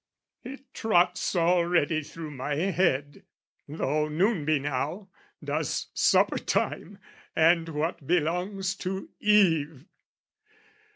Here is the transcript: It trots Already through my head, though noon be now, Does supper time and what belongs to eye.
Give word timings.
It 0.43 0.73
trots 0.73 1.35
Already 1.35 2.01
through 2.01 2.31
my 2.31 2.55
head, 2.55 3.21
though 3.67 4.07
noon 4.07 4.45
be 4.45 4.57
now, 4.57 5.09
Does 5.43 5.91
supper 5.93 6.39
time 6.39 6.97
and 7.35 7.69
what 7.69 8.07
belongs 8.07 8.73
to 8.77 9.09
eye. 9.23 9.85